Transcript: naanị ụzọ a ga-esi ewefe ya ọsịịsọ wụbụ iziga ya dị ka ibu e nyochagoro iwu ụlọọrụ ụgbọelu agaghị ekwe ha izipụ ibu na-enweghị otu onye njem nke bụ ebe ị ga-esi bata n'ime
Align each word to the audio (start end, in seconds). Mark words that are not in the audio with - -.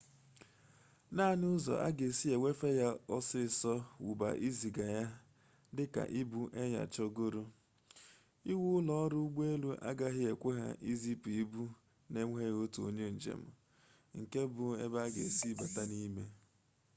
naanị 1.15 1.45
ụzọ 1.55 1.73
a 1.87 1.89
ga-esi 1.97 2.27
ewefe 2.35 2.69
ya 2.81 2.89
ọsịịsọ 3.17 3.73
wụbụ 4.03 4.25
iziga 4.47 4.85
ya 4.97 5.03
dị 5.75 5.83
ka 5.93 6.03
ibu 6.21 6.41
e 6.61 6.61
nyochagoro 6.71 7.43
iwu 8.51 8.65
ụlọọrụ 8.79 9.17
ụgbọelu 9.25 9.67
agaghị 9.89 10.23
ekwe 10.31 10.51
ha 10.59 10.67
izipụ 10.91 11.29
ibu 11.41 11.63
na-enweghị 12.11 12.55
otu 12.63 12.79
onye 12.87 13.05
njem 13.17 13.41
nke 14.19 14.41
bụ 14.53 14.65
ebe 14.83 14.99
ị 15.07 15.11
ga-esi 15.15 15.49
bata 15.59 15.81
n'ime 15.91 16.23